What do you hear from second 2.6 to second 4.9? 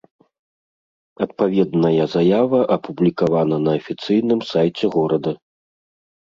апублікавана на афіцыйным сайце